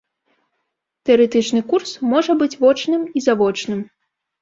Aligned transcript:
Тэарэтычны 1.09 1.61
курс 1.69 1.91
можа 2.17 2.39
быць 2.43 2.51
вочным 2.65 3.01
і 3.19 3.27
завочным. 3.31 3.89